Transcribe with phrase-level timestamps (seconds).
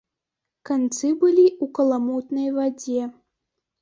[0.69, 3.01] Канцы былі ў каламутнай вадзе.